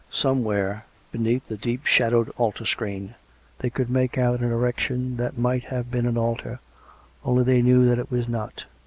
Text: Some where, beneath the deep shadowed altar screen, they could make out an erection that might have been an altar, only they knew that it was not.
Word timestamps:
Some 0.09 0.43
where, 0.43 0.83
beneath 1.11 1.45
the 1.45 1.57
deep 1.57 1.85
shadowed 1.85 2.29
altar 2.35 2.65
screen, 2.65 3.13
they 3.59 3.69
could 3.69 3.87
make 3.87 4.17
out 4.17 4.39
an 4.39 4.51
erection 4.51 5.17
that 5.17 5.37
might 5.37 5.65
have 5.65 5.91
been 5.91 6.07
an 6.07 6.17
altar, 6.17 6.59
only 7.23 7.43
they 7.43 7.61
knew 7.61 7.85
that 7.85 7.99
it 7.99 8.09
was 8.09 8.27
not. 8.27 8.65